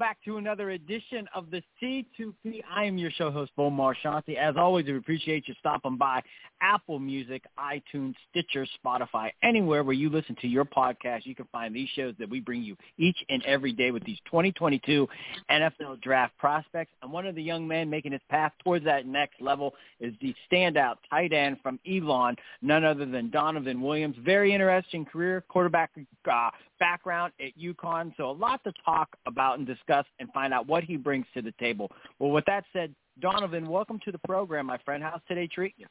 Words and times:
Back 0.00 0.16
to 0.24 0.38
another 0.38 0.70
edition 0.70 1.28
of 1.34 1.50
the 1.50 1.62
C2P. 1.80 2.62
I 2.74 2.84
am 2.86 2.96
your 2.96 3.10
show 3.10 3.30
host, 3.30 3.52
Bo 3.54 3.70
Marchionte. 3.70 4.34
As 4.34 4.54
always, 4.56 4.86
we 4.86 4.96
appreciate 4.96 5.46
you 5.46 5.52
stopping 5.60 5.98
by 5.98 6.22
Apple 6.62 6.98
Music, 6.98 7.44
iTunes, 7.58 8.14
Stitcher, 8.30 8.66
Spotify, 8.82 9.28
anywhere 9.42 9.84
where 9.84 9.92
you 9.92 10.08
listen 10.08 10.34
to 10.40 10.48
your 10.48 10.64
podcast. 10.64 11.26
You 11.26 11.34
can 11.34 11.46
find 11.52 11.76
these 11.76 11.88
shows 11.90 12.14
that 12.18 12.30
we 12.30 12.40
bring 12.40 12.62
you 12.62 12.76
each 12.96 13.18
and 13.28 13.44
every 13.44 13.72
day 13.72 13.90
with 13.90 14.02
these 14.04 14.16
2022 14.24 15.06
NFL 15.50 16.00
draft 16.00 16.32
prospects. 16.38 16.92
And 17.02 17.12
one 17.12 17.26
of 17.26 17.34
the 17.34 17.42
young 17.42 17.68
men 17.68 17.90
making 17.90 18.12
his 18.12 18.22
path 18.30 18.52
towards 18.64 18.86
that 18.86 19.06
next 19.06 19.38
level 19.42 19.74
is 20.00 20.14
the 20.22 20.34
standout 20.50 20.94
tight 21.10 21.34
end 21.34 21.58
from 21.62 21.78
Elon, 21.86 22.36
none 22.62 22.86
other 22.86 23.04
than 23.04 23.28
Donovan 23.28 23.82
Williams. 23.82 24.16
Very 24.24 24.54
interesting 24.54 25.04
career, 25.04 25.44
quarterback 25.46 25.90
uh, 26.26 26.48
background 26.80 27.32
at 27.38 27.56
UConn. 27.56 28.12
So 28.16 28.30
a 28.30 28.32
lot 28.32 28.64
to 28.64 28.72
talk 28.84 29.08
about 29.26 29.58
and 29.58 29.66
discuss 29.66 30.04
and 30.18 30.28
find 30.32 30.52
out 30.52 30.66
what 30.66 30.82
he 30.82 30.96
brings 30.96 31.26
to 31.34 31.42
the 31.42 31.52
table. 31.60 31.88
Well, 32.18 32.30
with 32.30 32.44
that 32.46 32.64
said, 32.72 32.92
Donovan, 33.20 33.68
welcome 33.68 34.00
to 34.04 34.10
the 34.10 34.18
program, 34.26 34.66
my 34.66 34.78
friend. 34.78 35.02
How's 35.02 35.20
today 35.28 35.46
treating 35.46 35.80
you? 35.80 35.86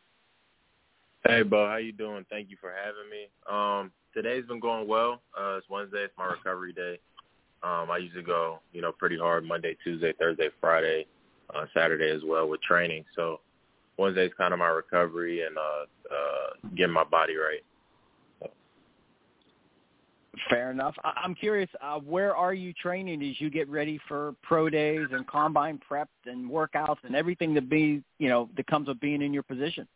Hey, 1.26 1.44
Bo, 1.44 1.68
how 1.68 1.78
you 1.78 1.92
doing? 1.92 2.26
Thank 2.30 2.50
you 2.50 2.58
for 2.60 2.72
having 2.72 3.10
me. 3.10 3.28
Um, 3.50 3.92
today's 4.14 4.46
been 4.46 4.60
going 4.60 4.88
well. 4.88 5.22
Uh, 5.40 5.58
it's 5.58 5.70
Wednesday. 5.70 6.04
It's 6.04 6.14
my 6.18 6.26
recovery 6.26 6.74
day. 6.74 7.00
Um, 7.62 7.92
I 7.92 7.98
usually 7.98 8.24
go, 8.24 8.60
you 8.72 8.82
know, 8.82 8.92
pretty 8.92 9.18
hard 9.18 9.44
Monday, 9.46 9.76
Tuesday, 9.84 10.14
Thursday, 10.18 10.48
Friday, 10.62 11.06
uh, 11.54 11.66
Saturday 11.74 12.10
as 12.10 12.22
well 12.26 12.48
with 12.48 12.62
training. 12.62 13.04
So 13.16 13.42
Wednesday's 13.98 14.32
kind 14.38 14.54
of 14.54 14.60
my 14.60 14.70
recovery 14.70 15.42
and 15.42 15.58
uh, 15.58 15.86
uh, 16.10 16.70
getting 16.76 16.94
my 16.94 17.04
body 17.04 17.36
right. 17.36 17.62
Fair 20.50 20.72
enough. 20.72 20.96
I- 21.04 21.20
I'm 21.24 21.36
curious, 21.36 21.70
uh, 21.82 22.00
where 22.00 22.36
are 22.36 22.54
you 22.54 22.74
training 22.74 23.22
as 23.24 23.42
you 23.42 23.50
get 23.50 23.68
ready 23.68 23.98
for 24.08 24.36
pro 24.42 24.70
days 24.70 25.08
and 25.12 25.28
combine 25.28 25.78
prep 25.80 26.10
and 26.26 26.50
workouts 26.50 27.04
and 27.04 27.16
everything 27.16 27.54
that 27.56 27.70
be, 27.70 28.04
you 28.20 28.30
know, 28.30 28.50
that 28.56 28.68
comes 28.68 28.88
with 28.88 29.00
being 29.00 29.22
in 29.22 29.34
your 29.34 29.44
position? 29.44 29.88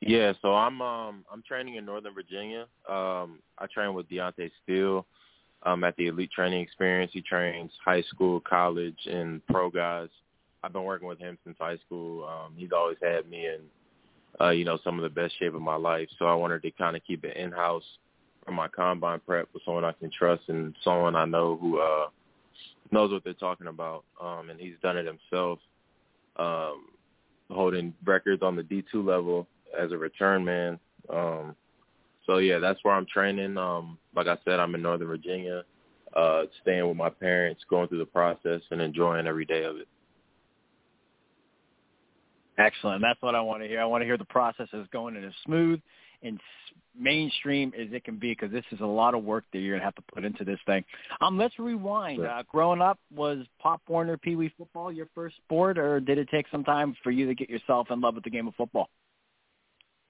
Yeah, 0.00 0.32
so 0.42 0.54
I'm 0.54 0.82
um 0.82 1.24
I'm 1.32 1.42
training 1.42 1.76
in 1.76 1.84
Northern 1.84 2.12
Virginia. 2.14 2.66
Um 2.88 3.38
I 3.58 3.66
train 3.72 3.94
with 3.94 4.08
Deontay 4.08 4.50
Steele 4.62 5.06
um 5.62 5.84
at 5.84 5.96
the 5.96 6.08
Elite 6.08 6.32
Training 6.32 6.60
Experience. 6.60 7.12
He 7.12 7.22
trains 7.22 7.70
high 7.84 8.02
school, 8.02 8.40
college 8.40 8.98
and 9.06 9.46
pro 9.46 9.70
guys. 9.70 10.08
I've 10.64 10.72
been 10.72 10.84
working 10.84 11.06
with 11.06 11.20
him 11.20 11.38
since 11.44 11.56
high 11.58 11.78
school. 11.86 12.24
Um 12.24 12.54
he's 12.56 12.72
always 12.72 12.98
had 13.00 13.30
me 13.30 13.46
in 13.46 13.60
uh, 14.40 14.50
you 14.50 14.64
know, 14.64 14.78
some 14.82 14.98
of 14.98 15.02
the 15.02 15.20
best 15.20 15.38
shape 15.38 15.54
of 15.54 15.60
my 15.60 15.76
life. 15.76 16.08
So 16.18 16.24
I 16.24 16.34
wanted 16.34 16.62
to 16.62 16.70
kind 16.72 16.96
of 16.96 17.04
keep 17.04 17.24
it 17.24 17.36
in 17.36 17.52
house 17.52 17.84
for 18.44 18.52
my 18.52 18.68
combine 18.68 19.20
prep 19.26 19.48
with 19.52 19.62
someone 19.64 19.84
I 19.84 19.92
can 19.92 20.10
trust 20.10 20.42
and 20.48 20.74
someone 20.82 21.16
I 21.16 21.24
know 21.24 21.56
who 21.60 21.80
uh 21.80 22.06
knows 22.90 23.12
what 23.12 23.24
they're 23.24 23.34
talking 23.34 23.68
about. 23.68 24.04
Um 24.20 24.50
and 24.50 24.60
he's 24.60 24.74
done 24.82 24.96
it 24.96 25.06
himself. 25.06 25.58
Um 26.36 26.86
holding 27.50 27.94
records 28.04 28.42
on 28.42 28.56
the 28.56 28.62
D 28.62 28.84
two 28.90 29.02
level 29.02 29.46
as 29.78 29.92
a 29.92 29.96
return 29.96 30.44
man. 30.44 30.78
Um, 31.10 31.56
so 32.26 32.38
yeah, 32.38 32.58
that's 32.58 32.78
where 32.82 32.94
I'm 32.94 33.06
training. 33.06 33.56
Um, 33.56 33.98
like 34.14 34.26
I 34.26 34.36
said, 34.44 34.60
I'm 34.60 34.74
in 34.74 34.82
Northern 34.82 35.08
Virginia, 35.08 35.64
uh, 36.14 36.42
staying 36.62 36.86
with 36.86 36.96
my 36.96 37.10
parents, 37.10 37.62
going 37.68 37.88
through 37.88 37.98
the 37.98 38.06
process 38.06 38.60
and 38.70 38.80
enjoying 38.80 39.26
every 39.26 39.44
day 39.44 39.64
of 39.64 39.76
it. 39.76 39.88
Excellent. 42.58 43.02
That's 43.02 43.20
what 43.22 43.34
I 43.34 43.40
want 43.40 43.62
to 43.62 43.68
hear. 43.68 43.80
I 43.80 43.84
want 43.84 44.02
to 44.02 44.06
hear 44.06 44.18
the 44.18 44.24
process 44.24 44.68
is 44.72 44.86
going 44.92 45.16
in 45.16 45.24
as 45.24 45.32
smooth 45.44 45.80
and 46.22 46.40
mainstream 46.98 47.72
as 47.78 47.88
it 47.92 48.04
can 48.04 48.16
be 48.16 48.32
because 48.32 48.50
this 48.50 48.64
is 48.70 48.80
a 48.80 48.86
lot 48.86 49.14
of 49.14 49.24
work 49.24 49.44
that 49.52 49.58
you're 49.58 49.72
going 49.72 49.80
to 49.80 49.84
have 49.84 49.94
to 49.94 50.02
put 50.14 50.24
into 50.24 50.44
this 50.44 50.58
thing. 50.66 50.84
Um, 51.20 51.38
let's 51.38 51.58
rewind. 51.58 52.18
Sure. 52.18 52.28
Uh, 52.28 52.42
growing 52.50 52.80
up, 52.80 52.98
was 53.14 53.46
Pop 53.60 53.80
Warner 53.88 54.16
Pee 54.16 54.36
Wee 54.36 54.52
football 54.56 54.92
your 54.92 55.08
first 55.14 55.36
sport, 55.36 55.78
or 55.78 56.00
did 56.00 56.18
it 56.18 56.28
take 56.30 56.46
some 56.50 56.64
time 56.64 56.94
for 57.02 57.10
you 57.10 57.26
to 57.26 57.34
get 57.34 57.48
yourself 57.48 57.88
in 57.90 58.00
love 58.00 58.14
with 58.14 58.24
the 58.24 58.30
game 58.30 58.46
of 58.46 58.54
football? 58.54 58.88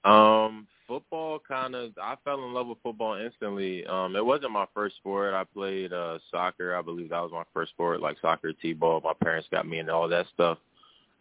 Um, 0.03 0.67
football 0.85 1.39
kind 1.47 1.75
of 1.75 1.91
I 2.01 2.15
fell 2.25 2.43
in 2.43 2.53
love 2.53 2.67
with 2.67 2.77
football 2.83 3.15
instantly. 3.15 3.85
Um, 3.85 4.15
it 4.17 4.25
wasn't 4.25 4.51
my 4.51 4.65
first 4.73 4.97
sport. 4.97 5.33
I 5.33 5.45
played 5.45 5.93
uh 5.93 6.19
soccer. 6.29 6.75
I 6.75 6.81
believe 6.81 7.09
that 7.09 7.21
was 7.21 7.31
my 7.31 7.43
first 7.53 7.71
sport, 7.71 8.01
like 8.01 8.17
soccer, 8.21 8.51
t-ball. 8.51 9.01
My 9.01 9.13
parents 9.13 9.47
got 9.49 9.67
me 9.67 9.79
into 9.79 9.93
all 9.93 10.09
that 10.09 10.25
stuff 10.33 10.57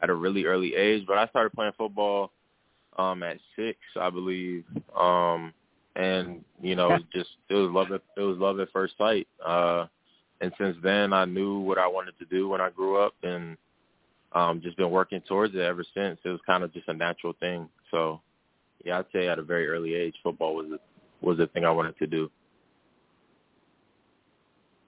at 0.01 0.11
a 0.11 0.15
really 0.15 0.47
early 0.47 0.75
age, 0.75 1.05
but 1.07 1.17
I 1.17 1.29
started 1.29 1.53
playing 1.53 1.73
football 1.79 2.33
um 2.99 3.23
at 3.23 3.39
6, 3.57 3.79
I 4.01 4.11
believe. 4.11 4.65
Um 4.99 5.53
and 5.95 6.45
you 6.61 6.75
know, 6.75 6.99
just 7.13 7.31
it 7.49 7.55
was 7.55 7.71
love 7.71 7.93
at, 7.93 8.03
it 8.17 8.21
was 8.21 8.39
love 8.39 8.61
at 8.61 8.73
first 8.73 8.95
sight. 8.99 9.29
Uh 9.45 9.87
and 10.41 10.53
since 10.59 10.77
then 10.83 11.13
I 11.13 11.25
knew 11.25 11.59
what 11.59 11.79
I 11.79 11.87
wanted 11.87 12.19
to 12.19 12.25
do 12.27 12.49
when 12.49 12.61
I 12.61 12.71
grew 12.71 13.03
up 13.03 13.15
and 13.23 13.57
um 14.33 14.61
just 14.63 14.77
been 14.77 14.91
working 14.91 15.21
towards 15.29 15.55
it 15.55 15.61
ever 15.61 15.85
since. 15.95 16.19
It 16.25 16.29
was 16.29 16.41
kind 16.47 16.65
of 16.65 16.73
just 16.73 16.89
a 16.89 16.95
natural 16.95 17.35
thing. 17.41 17.69
So 17.91 18.21
yeah, 18.85 18.99
I'd 18.99 19.07
say 19.13 19.29
at 19.29 19.39
a 19.39 19.43
very 19.43 19.69
early 19.69 19.95
age, 19.95 20.15
football 20.23 20.55
was 20.55 20.67
the, 20.71 20.79
was 21.27 21.39
the 21.39 21.47
thing 21.49 21.65
I 21.65 21.71
wanted 21.71 21.97
to 21.99 22.07
do. 22.07 22.31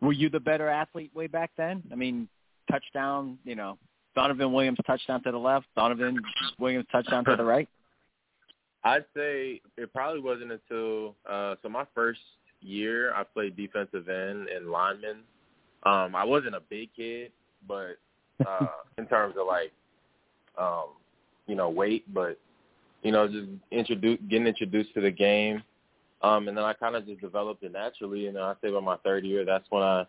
Were 0.00 0.12
you 0.12 0.28
the 0.28 0.40
better 0.40 0.68
athlete 0.68 1.10
way 1.14 1.28
back 1.28 1.50
then? 1.56 1.82
I 1.90 1.94
mean, 1.94 2.28
touchdown, 2.70 3.38
you 3.44 3.54
know, 3.54 3.78
Donovan 4.14 4.52
Williams 4.52 4.78
touchdown 4.86 5.22
to 5.22 5.32
the 5.32 5.38
left, 5.38 5.66
Donovan 5.76 6.18
Williams 6.58 6.86
touchdown 6.92 7.24
to 7.24 7.36
the 7.36 7.44
right. 7.44 7.68
I'd 8.84 9.04
say 9.16 9.62
it 9.76 9.92
probably 9.92 10.20
wasn't 10.20 10.52
until 10.52 11.14
uh 11.28 11.54
so 11.62 11.68
my 11.68 11.84
first 11.94 12.20
year 12.60 13.14
I 13.14 13.24
played 13.24 13.56
defensive 13.56 14.08
end 14.08 14.48
and 14.48 14.70
lineman. 14.70 15.18
Um 15.84 16.14
I 16.14 16.24
wasn't 16.24 16.54
a 16.54 16.60
big 16.60 16.90
kid, 16.94 17.32
but 17.66 17.96
uh 18.46 18.66
in 18.98 19.06
terms 19.06 19.34
of 19.38 19.46
like 19.46 19.72
um 20.58 20.90
you 21.46 21.54
know 21.56 21.70
weight, 21.70 22.04
but 22.12 22.38
you 23.02 23.12
know 23.12 23.26
just 23.26 23.48
introduce 23.70 24.18
getting 24.28 24.46
introduced 24.46 24.94
to 24.94 25.00
the 25.00 25.10
game. 25.10 25.62
Um 26.22 26.48
and 26.48 26.56
then 26.56 26.64
I 26.64 26.74
kind 26.74 26.94
of 26.94 27.06
just 27.06 27.20
developed 27.20 27.62
it 27.62 27.72
naturally 27.72 28.26
and 28.26 28.36
then 28.36 28.42
I 28.42 28.54
say 28.62 28.70
by 28.70 28.80
my 28.80 28.96
third 28.98 29.24
year 29.24 29.44
that's 29.44 29.66
when 29.70 29.82
I 29.82 30.04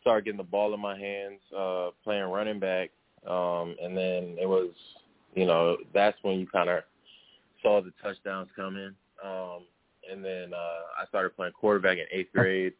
started 0.00 0.24
getting 0.26 0.38
the 0.38 0.44
ball 0.44 0.72
in 0.74 0.80
my 0.80 0.98
hands 0.98 1.40
uh 1.56 1.88
playing 2.04 2.24
running 2.24 2.60
back 2.60 2.90
um 3.26 3.74
and 3.82 3.96
then 3.96 4.36
it 4.40 4.46
was 4.46 4.70
you 5.34 5.46
know 5.46 5.78
that's 5.94 6.18
when 6.22 6.38
you 6.38 6.46
kind 6.46 6.68
of 6.68 6.82
saw 7.64 7.80
the 7.80 7.92
touchdowns 8.00 8.48
coming. 8.54 8.94
Um, 9.24 9.62
and 10.10 10.24
then 10.24 10.52
uh, 10.54 11.02
I 11.02 11.06
started 11.08 11.34
playing 11.34 11.54
quarterback 11.54 11.98
in 11.98 12.04
eighth 12.12 12.32
grade, 12.32 12.74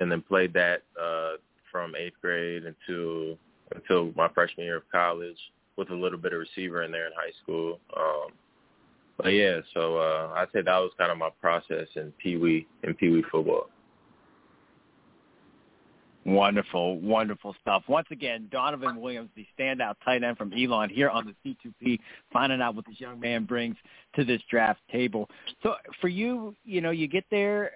and 0.00 0.10
then 0.10 0.22
played 0.22 0.54
that 0.54 0.82
uh, 1.00 1.32
from 1.70 1.94
eighth 1.96 2.16
grade 2.22 2.62
until 2.64 3.36
until 3.74 4.12
my 4.16 4.28
freshman 4.28 4.66
year 4.66 4.76
of 4.76 4.90
college, 4.90 5.38
with 5.76 5.90
a 5.90 5.94
little 5.94 6.18
bit 6.18 6.32
of 6.32 6.40
receiver 6.40 6.82
in 6.82 6.92
there 6.92 7.06
in 7.06 7.12
high 7.14 7.32
school. 7.42 7.80
Um, 7.96 8.28
but 9.18 9.28
yeah, 9.28 9.60
so 9.74 9.96
uh, 9.96 10.32
I'd 10.36 10.48
say 10.52 10.62
that 10.62 10.78
was 10.78 10.92
kind 10.98 11.10
of 11.10 11.18
my 11.18 11.30
process 11.40 11.88
in 11.96 12.12
Pee 12.22 12.36
Wee 12.36 12.66
in 12.82 12.94
Pee 12.94 13.10
Wee 13.10 13.24
football. 13.30 13.68
Wonderful, 16.24 17.00
wonderful 17.00 17.54
stuff. 17.60 17.82
Once 17.88 18.06
again, 18.12 18.48
Donovan 18.52 19.00
Williams, 19.00 19.30
the 19.34 19.44
standout 19.58 19.94
tight 20.04 20.22
end 20.22 20.38
from 20.38 20.52
Elon, 20.52 20.88
here 20.88 21.08
on 21.08 21.34
the 21.44 21.56
C2P, 21.84 21.98
finding 22.32 22.62
out 22.62 22.76
what 22.76 22.86
this 22.86 23.00
young 23.00 23.18
man 23.18 23.44
brings 23.44 23.76
to 24.14 24.24
this 24.24 24.40
draft 24.48 24.80
table. 24.90 25.28
So 25.64 25.74
for 26.00 26.08
you, 26.08 26.54
you 26.64 26.80
know, 26.80 26.90
you 26.90 27.08
get 27.08 27.24
there. 27.30 27.72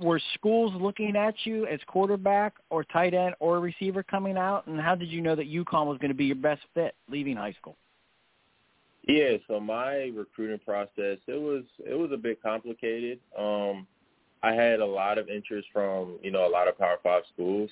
Were 0.00 0.20
schools 0.32 0.72
looking 0.80 1.14
at 1.14 1.34
you 1.44 1.66
as 1.66 1.78
quarterback 1.86 2.54
or 2.70 2.84
tight 2.84 3.12
end 3.12 3.34
or 3.38 3.60
receiver 3.60 4.02
coming 4.02 4.38
out? 4.38 4.66
And 4.66 4.80
how 4.80 4.94
did 4.94 5.10
you 5.10 5.20
know 5.20 5.36
that 5.36 5.46
UConn 5.46 5.86
was 5.86 5.98
going 5.98 6.08
to 6.08 6.16
be 6.16 6.24
your 6.24 6.36
best 6.36 6.62
fit 6.72 6.94
leaving 7.10 7.36
high 7.36 7.52
school? 7.52 7.76
Yeah, 9.06 9.36
so 9.46 9.60
my 9.60 10.10
recruiting 10.14 10.60
process 10.64 11.18
it 11.26 11.38
was 11.38 11.64
it 11.78 11.92
was 11.92 12.10
a 12.12 12.16
bit 12.16 12.42
complicated. 12.42 13.20
Um, 13.38 13.86
I 14.44 14.52
had 14.52 14.80
a 14.80 14.86
lot 14.86 15.16
of 15.16 15.28
interest 15.28 15.68
from 15.72 16.18
you 16.22 16.30
know 16.30 16.46
a 16.46 16.50
lot 16.50 16.68
of 16.68 16.78
Power 16.78 16.98
Five 17.02 17.22
schools, 17.32 17.70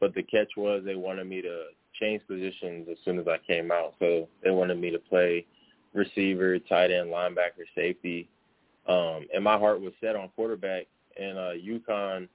but 0.00 0.14
the 0.14 0.22
catch 0.22 0.50
was 0.56 0.82
they 0.84 0.94
wanted 0.94 1.26
me 1.26 1.40
to 1.40 1.64
change 1.98 2.22
positions 2.26 2.86
as 2.90 2.98
soon 3.04 3.18
as 3.18 3.26
I 3.26 3.38
came 3.46 3.72
out. 3.72 3.94
So 3.98 4.28
they 4.44 4.50
wanted 4.50 4.78
me 4.78 4.90
to 4.90 4.98
play 4.98 5.46
receiver, 5.94 6.58
tight 6.58 6.90
end, 6.90 7.08
linebacker, 7.08 7.64
safety. 7.74 8.28
Um, 8.88 9.26
and 9.34 9.42
my 9.42 9.58
heart 9.58 9.80
was 9.80 9.92
set 10.00 10.16
on 10.16 10.28
quarterback. 10.30 10.86
And 11.18 11.38
uh, 11.38 11.52
UConn 11.52 12.28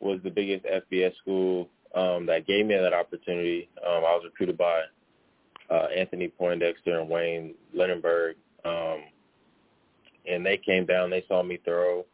was 0.00 0.20
the 0.22 0.30
biggest 0.30 0.64
FBS 0.64 1.16
school 1.16 1.68
um, 1.94 2.26
that 2.26 2.46
gave 2.46 2.66
me 2.66 2.76
that 2.76 2.92
opportunity. 2.92 3.68
Um, 3.84 4.04
I 4.04 4.14
was 4.14 4.22
recruited 4.24 4.58
by 4.58 4.82
uh, 5.70 5.86
Anthony 5.96 6.28
Poindexter 6.28 7.00
and 7.00 7.08
Wayne 7.08 7.54
Lindenberg. 7.74 8.36
Um, 8.64 9.02
and 10.26 10.44
they 10.44 10.58
came 10.58 10.84
down, 10.84 11.10
they 11.10 11.24
saw 11.28 11.42
me 11.42 11.58
throw. 11.64 12.04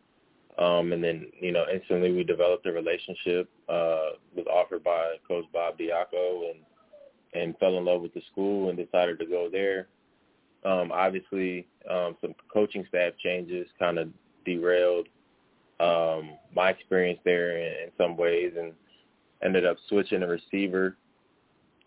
Um, 0.59 0.93
and 0.93 1.05
then, 1.05 1.27
you 1.39 1.53
know, 1.53 1.65
instantly 1.73 2.13
we 2.13 2.25
developed 2.25 2.67
a 2.67 2.73
relationship, 2.73 3.49
uh, 3.69 4.17
was 4.35 4.47
offered 4.51 4.83
by 4.83 5.17
Coach 5.29 5.45
Bob 5.53 5.79
Diaco 5.79 6.51
and, 6.51 6.61
and 7.35 7.59
fell 7.59 7.77
in 7.77 7.85
love 7.85 8.01
with 8.01 8.15
the 8.15 8.23
school 8.33 8.71
and 8.71 8.79
decided 8.79 9.19
to 9.19 9.27
go 9.27 9.51
there. 9.51 9.89
Um, 10.65 10.91
obviously, 10.93 11.67
um, 11.91 12.17
some 12.21 12.35
coaching 12.53 12.87
staff 12.89 13.13
changes 13.23 13.69
kind 13.79 13.99
of 13.99 14.09
derailed 14.45 15.09
um, 15.79 16.31
my 16.55 16.71
experience 16.71 17.21
there 17.25 17.59
in, 17.59 17.73
in 17.85 17.91
some 17.99 18.17
ways 18.17 18.53
and 18.59 18.73
ended 19.45 19.67
up 19.67 19.77
switching 19.89 20.23
a 20.23 20.27
receiver 20.27 20.97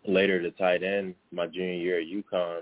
later 0.08 0.42
to 0.42 0.52
tight 0.52 0.84
end 0.84 1.16
my 1.32 1.48
junior 1.48 1.74
year 1.74 2.00
at 2.00 2.08
UConn, 2.08 2.62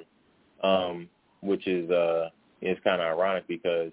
um, 0.63 1.09
which 1.42 1.68
is 1.68 1.89
uh, 1.92 2.30
is 2.62 2.77
kind 2.83 3.01
of 3.01 3.07
ironic 3.07 3.48
because 3.48 3.92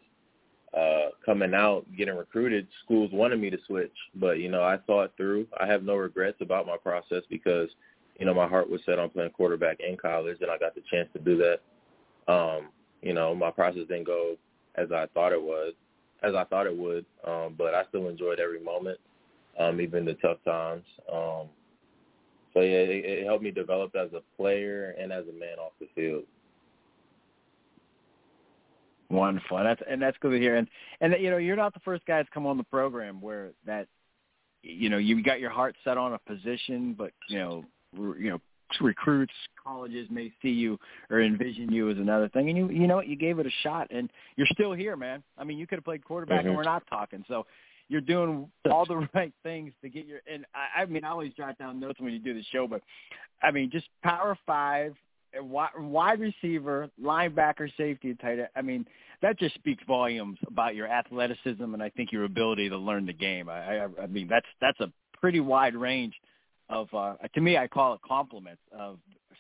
uh, 0.76 1.10
coming 1.24 1.54
out, 1.54 1.86
getting 1.96 2.16
recruited, 2.16 2.66
schools 2.84 3.10
wanted 3.12 3.40
me 3.40 3.50
to 3.50 3.58
switch, 3.66 3.92
but 4.16 4.38
you 4.38 4.50
know 4.50 4.62
I 4.62 4.78
thought 4.86 5.16
through. 5.16 5.46
I 5.60 5.66
have 5.66 5.84
no 5.84 5.96
regrets 5.96 6.38
about 6.40 6.66
my 6.66 6.76
process 6.76 7.22
because 7.30 7.68
you 8.18 8.26
know 8.26 8.34
my 8.34 8.48
heart 8.48 8.68
was 8.68 8.80
set 8.84 8.98
on 8.98 9.10
playing 9.10 9.30
quarterback 9.30 9.78
in 9.80 9.96
college, 9.96 10.38
and 10.40 10.50
I 10.50 10.58
got 10.58 10.74
the 10.74 10.82
chance 10.90 11.08
to 11.12 11.20
do 11.20 11.36
that. 11.38 12.32
Um, 12.32 12.68
you 13.02 13.14
know 13.14 13.34
my 13.34 13.50
process 13.50 13.82
didn't 13.88 14.06
go 14.06 14.36
as 14.74 14.90
I 14.90 15.06
thought 15.14 15.32
it 15.32 15.42
was, 15.42 15.74
as 16.22 16.34
I 16.34 16.44
thought 16.44 16.66
it 16.66 16.76
would, 16.76 17.04
um, 17.26 17.54
but 17.56 17.74
I 17.74 17.84
still 17.88 18.08
enjoyed 18.08 18.40
every 18.40 18.60
moment, 18.60 18.98
um, 19.58 19.80
even 19.80 20.04
the 20.04 20.14
tough 20.14 20.38
times. 20.44 20.84
Um, 21.12 21.48
so 22.52 22.60
yeah, 22.60 22.78
it, 22.78 23.04
it 23.04 23.24
helped 23.26 23.44
me 23.44 23.50
develop 23.50 23.94
as 23.94 24.12
a 24.12 24.22
player 24.36 24.94
and 24.98 25.12
as 25.12 25.24
a 25.28 25.38
man 25.38 25.58
off 25.58 25.72
the 25.80 25.88
field. 25.94 26.24
Wonderful. 29.10 29.58
And 29.58 29.66
that's 29.66 29.82
and 29.88 30.02
that's 30.02 30.16
good 30.20 30.30
to 30.30 30.38
hear. 30.38 30.56
And 30.56 30.68
and 31.00 31.14
you 31.20 31.30
know, 31.30 31.36
you're 31.36 31.56
not 31.56 31.74
the 31.74 31.80
first 31.80 32.04
guy 32.06 32.22
to 32.22 32.28
come 32.32 32.46
on 32.46 32.56
the 32.56 32.64
program 32.64 33.20
where 33.20 33.50
that 33.66 33.86
you 34.62 34.88
know 34.88 34.98
you 34.98 35.22
got 35.22 35.40
your 35.40 35.50
heart 35.50 35.76
set 35.84 35.98
on 35.98 36.14
a 36.14 36.18
position, 36.18 36.94
but 36.96 37.12
you 37.28 37.38
know 37.38 37.64
you 37.92 38.30
know 38.30 38.40
recruits, 38.80 39.32
colleges 39.62 40.08
may 40.10 40.32
see 40.42 40.48
you 40.48 40.78
or 41.10 41.20
envision 41.20 41.70
you 41.70 41.90
as 41.90 41.98
another 41.98 42.28
thing, 42.30 42.48
and 42.48 42.58
you 42.58 42.70
you 42.70 42.86
know 42.86 42.96
what 42.96 43.08
you 43.08 43.16
gave 43.16 43.38
it 43.38 43.46
a 43.46 43.50
shot, 43.62 43.88
and 43.90 44.10
you're 44.36 44.48
still 44.52 44.72
here, 44.72 44.96
man. 44.96 45.22
I 45.38 45.44
mean, 45.44 45.58
you 45.58 45.66
could 45.66 45.76
have 45.76 45.84
played 45.84 46.04
quarterback, 46.04 46.40
mm-hmm. 46.40 46.48
and 46.48 46.56
we're 46.56 46.64
not 46.64 46.86
talking. 46.88 47.24
So 47.28 47.46
you're 47.88 48.00
doing 48.00 48.50
all 48.70 48.86
the 48.86 49.08
right 49.14 49.32
things 49.42 49.72
to 49.82 49.88
get 49.88 50.06
your. 50.06 50.20
And 50.30 50.44
I, 50.54 50.82
I 50.82 50.86
mean, 50.86 51.04
I 51.04 51.10
always 51.10 51.32
jot 51.34 51.58
down 51.58 51.80
notes 51.80 52.00
when 52.00 52.12
you 52.12 52.18
do 52.18 52.34
the 52.34 52.44
show, 52.52 52.66
but 52.66 52.82
I 53.42 53.50
mean, 53.50 53.70
just 53.70 53.86
Power 54.02 54.36
Five, 54.46 54.94
wide 55.42 56.20
receiver, 56.20 56.88
linebacker, 57.02 57.70
safety, 57.76 58.14
tight 58.20 58.38
end. 58.38 58.48
I 58.56 58.62
mean, 58.62 58.86
that 59.22 59.38
just 59.38 59.54
speaks 59.54 59.82
volumes 59.86 60.38
about 60.46 60.74
your 60.74 60.86
athleticism 60.86 61.62
and 61.62 61.82
I 61.82 61.90
think 61.90 62.12
your 62.12 62.24
ability 62.24 62.68
to 62.68 62.76
learn 62.76 63.06
the 63.06 63.12
game. 63.12 63.48
I, 63.48 63.78
I, 63.78 63.88
I 64.02 64.06
mean, 64.06 64.28
that's 64.28 64.46
that's 64.60 64.80
a 64.80 64.92
pretty 65.18 65.40
wide 65.40 65.74
range 65.74 66.14
of. 66.68 66.88
Uh, 66.92 67.14
to 67.34 67.40
me, 67.40 67.56
I 67.56 67.66
call 67.68 67.94
it 67.94 68.00
compliments 68.06 68.62
of 68.76 68.98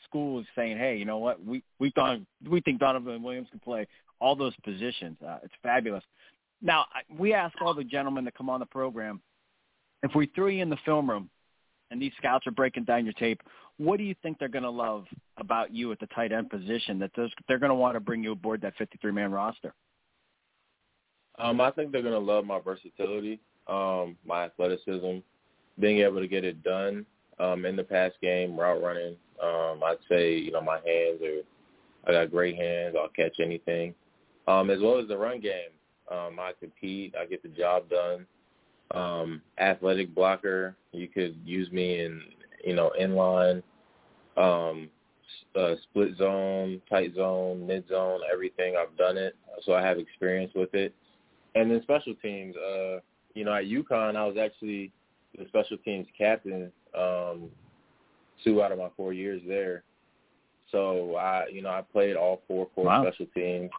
schools 0.08 0.46
saying, 0.56 0.78
"Hey, 0.78 0.96
you 0.96 1.04
know 1.04 1.18
what? 1.18 1.44
We 1.44 1.62
we 1.78 1.90
thought 1.90 2.18
we 2.48 2.60
think 2.60 2.80
Donovan 2.80 3.22
Williams 3.22 3.48
can 3.50 3.60
play 3.60 3.86
all 4.20 4.34
those 4.36 4.54
positions. 4.64 5.16
Uh, 5.26 5.38
it's 5.42 5.54
fabulous." 5.62 6.04
Now, 6.62 6.86
we 7.18 7.34
ask 7.34 7.60
all 7.60 7.74
the 7.74 7.84
gentlemen 7.84 8.24
that 8.24 8.34
come 8.34 8.48
on 8.48 8.60
the 8.60 8.66
program, 8.66 9.20
if 10.02 10.14
we 10.14 10.26
threw 10.34 10.48
you 10.48 10.62
in 10.62 10.70
the 10.70 10.78
film 10.84 11.10
room 11.10 11.28
and 11.94 12.02
these 12.02 12.12
scouts 12.18 12.44
are 12.48 12.50
breaking 12.50 12.82
down 12.82 13.04
your 13.04 13.12
tape, 13.14 13.40
what 13.78 13.98
do 13.98 14.02
you 14.02 14.16
think 14.20 14.40
they're 14.40 14.48
going 14.48 14.64
to 14.64 14.70
love 14.70 15.04
about 15.36 15.72
you 15.72 15.92
at 15.92 16.00
the 16.00 16.08
tight 16.08 16.32
end 16.32 16.50
position 16.50 16.98
that 16.98 17.12
they're 17.46 17.58
going 17.60 17.70
to 17.70 17.74
want 17.74 17.94
to 17.94 18.00
bring 18.00 18.24
you 18.24 18.32
aboard 18.32 18.60
that 18.62 18.74
53-man 18.78 19.30
roster? 19.30 19.72
Um, 21.38 21.60
I 21.60 21.70
think 21.70 21.92
they're 21.92 22.02
going 22.02 22.14
to 22.14 22.18
love 22.18 22.44
my 22.44 22.58
versatility, 22.58 23.38
um, 23.68 24.16
my 24.26 24.44
athleticism, 24.44 25.18
being 25.78 25.98
able 25.98 26.18
to 26.18 26.26
get 26.26 26.44
it 26.44 26.64
done 26.64 27.06
um, 27.38 27.64
in 27.64 27.76
the 27.76 27.84
pass 27.84 28.10
game, 28.20 28.58
route 28.58 28.82
running. 28.82 29.14
Um, 29.40 29.80
I'd 29.84 29.98
say, 30.08 30.36
you 30.36 30.50
know, 30.50 30.62
my 30.62 30.80
hands 30.84 31.20
are, 31.22 31.42
I 32.08 32.12
got 32.12 32.32
great 32.32 32.56
hands. 32.56 32.96
I'll 33.00 33.08
catch 33.08 33.38
anything. 33.40 33.94
Um, 34.48 34.68
as 34.70 34.80
well 34.80 34.98
as 34.98 35.06
the 35.06 35.16
run 35.16 35.40
game. 35.40 35.70
Um, 36.10 36.40
I 36.40 36.52
compete. 36.58 37.14
I 37.18 37.24
get 37.24 37.42
the 37.44 37.48
job 37.50 37.88
done. 37.88 38.26
Um, 38.90 39.42
athletic 39.58 40.14
blocker. 40.14 40.76
You 40.92 41.08
could 41.08 41.36
use 41.44 41.70
me 41.72 42.00
in, 42.00 42.22
you 42.64 42.74
know, 42.74 42.92
inline, 43.00 43.62
um, 44.36 44.88
uh, 45.56 45.74
split 45.82 46.16
zone, 46.16 46.80
tight 46.88 47.14
zone, 47.14 47.66
mid 47.66 47.88
zone, 47.88 48.20
everything. 48.32 48.74
I've 48.78 48.96
done 48.96 49.16
it, 49.16 49.36
so 49.64 49.74
I 49.74 49.82
have 49.82 49.98
experience 49.98 50.52
with 50.54 50.74
it. 50.74 50.94
And 51.54 51.70
then 51.70 51.82
special 51.82 52.14
teams. 52.16 52.54
Uh, 52.56 52.98
you 53.34 53.44
know, 53.44 53.54
at 53.54 53.64
UConn, 53.64 54.16
I 54.16 54.26
was 54.26 54.36
actually 54.40 54.92
the 55.36 55.46
special 55.48 55.76
teams 55.78 56.06
captain 56.16 56.70
um, 56.96 57.48
two 58.44 58.62
out 58.62 58.70
of 58.70 58.78
my 58.78 58.88
four 58.96 59.12
years 59.12 59.42
there. 59.46 59.82
So 60.70 61.16
I, 61.16 61.46
you 61.52 61.62
know, 61.62 61.70
I 61.70 61.82
played 61.82 62.16
all 62.16 62.42
four 62.46 62.66
core 62.74 62.84
wow. 62.86 63.02
special 63.04 63.26
teams 63.34 63.70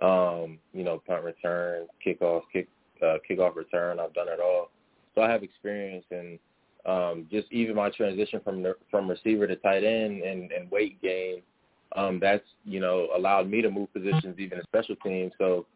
um, 0.00 0.58
you 0.72 0.84
know, 0.84 1.02
punt 1.06 1.24
return, 1.24 1.86
kickoff, 2.04 2.42
kick, 2.52 2.68
uh, 3.02 3.18
kickoff 3.28 3.56
return. 3.56 4.00
I've 4.00 4.14
done 4.14 4.28
it 4.28 4.40
all, 4.40 4.70
so 5.14 5.22
I 5.22 5.30
have 5.30 5.42
experience 5.42 6.04
in 6.10 6.38
um, 6.86 7.26
just 7.30 7.50
even 7.50 7.74
my 7.74 7.90
transition 7.90 8.40
from 8.44 8.64
from 8.90 9.10
receiver 9.10 9.46
to 9.46 9.56
tight 9.56 9.84
end 9.84 10.22
and, 10.22 10.52
and 10.52 10.70
weight 10.70 11.00
gain. 11.02 11.42
Um, 11.96 12.18
that's 12.20 12.44
you 12.64 12.80
know 12.80 13.08
allowed 13.16 13.48
me 13.48 13.62
to 13.62 13.70
move 13.70 13.92
positions 13.92 14.36
even 14.38 14.58
in 14.58 14.64
special 14.64 14.96
teams. 14.96 15.32
So, 15.38 15.66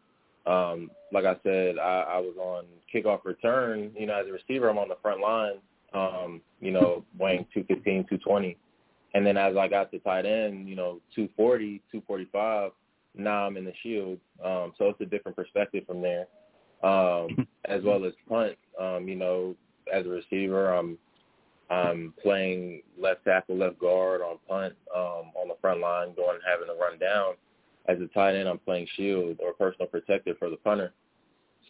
um, 0.45 0.89
like 1.11 1.25
I 1.25 1.35
said, 1.43 1.77
I, 1.77 2.05
I 2.09 2.17
was 2.19 2.35
on 2.37 2.65
kickoff 2.93 3.25
return. 3.25 3.91
You 3.97 4.07
know, 4.07 4.19
as 4.19 4.27
a 4.27 4.31
receiver, 4.31 4.69
I'm 4.69 4.77
on 4.77 4.89
the 4.89 4.97
front 5.01 5.21
line. 5.21 5.55
Um, 5.93 6.41
you 6.61 6.71
know, 6.71 7.03
weighing 7.19 7.45
215, 7.53 8.05
220. 8.07 8.57
And 9.13 9.25
then 9.25 9.35
as 9.35 9.57
I 9.57 9.67
got 9.67 9.91
to 9.91 9.99
tight 9.99 10.25
end, 10.25 10.69
you 10.69 10.75
know, 10.75 11.01
240, 11.15 11.81
245, 11.91 12.71
now 13.15 13.45
I'm 13.45 13.57
in 13.57 13.65
the 13.65 13.73
shield. 13.83 14.17
Um, 14.43 14.73
so 14.77 14.87
it's 14.87 15.01
a 15.01 15.05
different 15.05 15.35
perspective 15.35 15.83
from 15.85 16.01
there. 16.01 16.27
Um, 16.83 17.47
as 17.65 17.83
well 17.83 18.03
as 18.05 18.13
punt, 18.27 18.57
um, 18.79 19.07
you 19.07 19.15
know, 19.15 19.55
as 19.93 20.05
a 20.05 20.09
receiver, 20.09 20.73
I'm 20.73 20.97
I'm 21.69 22.13
playing 22.21 22.81
left 22.99 23.23
tackle, 23.23 23.55
left 23.55 23.79
guard 23.79 24.21
on 24.21 24.37
punt, 24.47 24.73
um, 24.93 25.31
on 25.35 25.47
the 25.47 25.55
front 25.61 25.79
line, 25.79 26.13
going 26.15 26.35
and 26.35 26.43
having 26.45 26.67
to 26.67 26.73
run 26.73 26.99
down. 26.99 27.35
As 27.87 27.97
a 28.01 28.07
tight 28.13 28.35
end, 28.35 28.49
I'm 28.49 28.59
playing 28.59 28.87
shield 28.97 29.37
or 29.41 29.53
personal 29.53 29.87
protector 29.87 30.35
for 30.37 30.49
the 30.49 30.57
punter. 30.57 30.91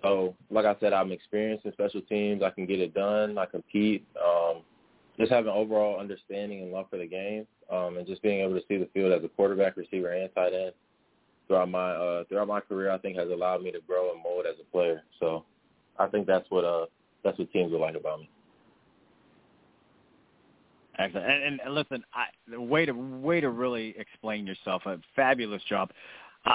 So, 0.02 0.36
like 0.50 0.66
I 0.66 0.76
said, 0.80 0.92
I'm 0.94 1.12
experienced 1.12 1.66
in 1.66 1.74
special 1.74 2.02
teams. 2.02 2.42
I 2.42 2.50
can 2.50 2.66
get 2.66 2.80
it 2.80 2.96
done. 2.96 3.38
I 3.38 3.46
compete. 3.46 4.06
Um, 4.24 4.64
just 5.20 5.32
having 5.32 5.52
overall 5.52 6.00
understanding 6.00 6.64
and 6.64 6.72
love 6.72 6.88
for 6.90 6.98
the 6.98 7.06
game, 7.06 7.46
um, 7.72 7.98
and 7.98 8.08
just 8.08 8.24
being 8.24 8.40
able 8.42 8.56
to 8.56 8.66
see 8.68 8.78
the 8.78 8.90
field 8.94 9.12
as 9.12 9.24
a 9.24 9.30
quarterback, 9.30 9.78
receiver, 9.78 10.12
and 10.12 10.34
tight 10.34 10.54
end 10.54 10.74
throughout 11.52 11.70
my 11.70 11.92
uh, 11.92 12.24
throughout 12.30 12.48
my 12.48 12.62
career, 12.62 12.92
I 12.92 12.98
think 12.98 13.18
has 13.18 13.30
allowed 13.30 13.62
me 13.62 13.72
to 13.72 13.80
grow 13.86 14.14
and 14.14 14.24
mold 14.24 14.46
as 14.48 14.56
a 14.62 14.72
player. 14.72 15.04
So 15.20 15.44
I 16.00 16.08
think 16.08 16.26
that's 16.26 16.50
what 16.50 16.64
uh 16.64 16.86
that's 17.26 17.38
what 17.38 17.52
teams 17.52 17.74
would 17.74 17.82
like 17.82 17.96
about 17.96 18.22
me. 18.22 18.30
Excellent. 20.98 21.30
And, 21.30 21.60
and 21.60 21.76
listen, 21.76 22.04
I, 22.14 22.26
the 22.50 22.62
way 22.62 22.86
to 22.86 22.94
way 22.94 23.42
to 23.42 23.50
really 23.50 23.94
explain 23.98 24.48
yourself, 24.48 24.84
a 24.86 24.98
fabulous 25.16 25.62
job. 25.64 25.92
Uh, 26.46 26.54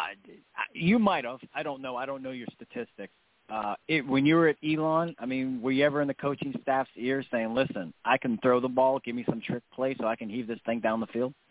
you 0.73 0.99
might 0.99 1.25
have. 1.25 1.41
I 1.55 1.63
don't 1.63 1.83
know. 1.83 1.97
I 1.97 2.07
don't 2.07 2.23
know 2.23 2.31
your 2.31 2.49
statistics. 2.55 3.13
Uh, 3.51 3.75
it, 3.87 4.05
when 4.05 4.25
you 4.25 4.35
were 4.35 4.49
at 4.49 4.57
Elon, 4.67 5.15
I 5.19 5.27
mean, 5.27 5.61
were 5.63 5.71
you 5.73 5.85
ever 5.85 6.01
in 6.01 6.09
the 6.09 6.15
coaching 6.15 6.55
staff's 6.63 6.91
ear 6.97 7.23
saying, 7.31 7.55
"Listen, 7.55 7.93
I 8.05 8.17
can 8.17 8.39
throw 8.39 8.61
the 8.61 8.69
ball. 8.69 8.99
Give 9.05 9.15
me 9.15 9.27
some 9.29 9.43
trick 9.43 9.63
play 9.75 9.95
so 10.01 10.07
I 10.07 10.17
can 10.17 10.31
heave 10.31 10.49
this 10.49 10.59
thing 10.65 10.81
down 10.81 11.01
the 11.01 11.07
field"? 11.09 11.35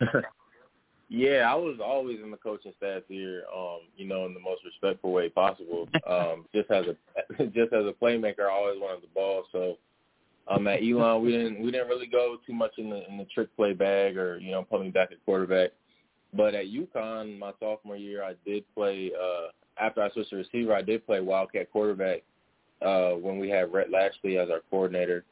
Yeah, 1.08 1.48
I 1.50 1.54
was 1.54 1.76
always 1.82 2.18
in 2.22 2.32
the 2.32 2.36
coaching 2.36 2.72
staff 2.78 3.02
here, 3.08 3.44
um, 3.56 3.80
you 3.96 4.06
know, 4.08 4.26
in 4.26 4.34
the 4.34 4.40
most 4.40 4.62
respectful 4.64 5.12
way 5.12 5.28
possible. 5.28 5.88
Um, 6.08 6.46
just 6.54 6.70
as 6.70 6.86
a 6.86 7.44
just 7.46 7.72
as 7.72 7.84
a 7.86 7.94
playmaker, 8.00 8.46
I 8.48 8.52
always 8.52 8.80
wanted 8.80 9.04
the 9.04 9.14
ball. 9.14 9.44
So 9.52 9.76
um, 10.48 10.66
at 10.66 10.82
Elon, 10.82 11.22
we 11.22 11.30
didn't 11.30 11.60
we 11.60 11.70
didn't 11.70 11.88
really 11.88 12.06
go 12.06 12.38
too 12.46 12.52
much 12.52 12.72
in 12.78 12.90
the 12.90 13.08
in 13.08 13.18
the 13.18 13.26
trick 13.26 13.54
play 13.56 13.72
bag 13.72 14.16
or 14.16 14.38
you 14.38 14.50
know 14.50 14.66
me 14.80 14.90
back 14.90 15.12
at 15.12 15.24
quarterback. 15.24 15.70
But 16.34 16.54
at 16.54 16.66
UConn, 16.66 17.38
my 17.38 17.52
sophomore 17.60 17.96
year, 17.96 18.24
I 18.24 18.34
did 18.44 18.64
play. 18.74 19.12
Uh, 19.14 19.48
after 19.80 20.02
I 20.02 20.10
switched 20.10 20.30
to 20.30 20.36
receiver, 20.36 20.74
I 20.74 20.82
did 20.82 21.06
play 21.06 21.20
wildcat 21.20 21.70
quarterback 21.70 22.22
uh, 22.82 23.10
when 23.10 23.38
we 23.38 23.48
had 23.48 23.72
Rhett 23.72 23.90
Lashlee 23.90 24.38
as 24.38 24.50
our 24.50 24.60
coordinator. 24.70 25.24